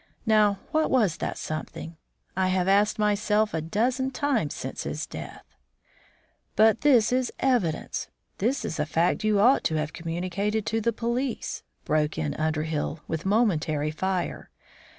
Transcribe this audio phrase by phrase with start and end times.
[0.25, 1.95] Now, what was that something?
[2.35, 5.45] I have asked myself a dozen times since his death."
[6.55, 8.07] "But this is evidence!
[8.39, 13.01] This is a fact you ought to have communicated to the police," broke in Underhill,
[13.07, 14.49] with momentary fire.